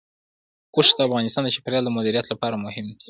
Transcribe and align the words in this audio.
اوښ 0.75 0.87
د 0.97 0.99
افغانستان 1.07 1.43
د 1.45 1.49
چاپیریال 1.55 1.83
د 1.85 1.89
مدیریت 1.97 2.25
لپاره 2.29 2.61
مهم 2.65 2.85
دي. 2.89 2.95